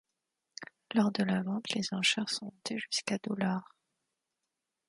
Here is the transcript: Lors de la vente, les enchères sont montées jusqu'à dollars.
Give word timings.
Lors 0.95 1.11
de 1.11 1.21
la 1.23 1.43
vente, 1.43 1.73
les 1.75 1.89
enchères 1.93 2.27
sont 2.27 2.45
montées 2.45 2.79
jusqu'à 2.79 3.19
dollars. 3.21 3.75